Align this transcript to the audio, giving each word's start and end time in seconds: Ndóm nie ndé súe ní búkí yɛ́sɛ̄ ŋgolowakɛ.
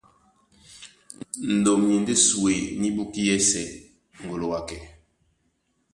Ndóm 1.57 1.81
nie 1.87 1.97
ndé 2.01 2.15
súe 2.27 2.55
ní 2.79 2.87
búkí 2.95 3.21
yɛ́sɛ̄ 3.27 3.65
ŋgolowakɛ. 4.23 4.77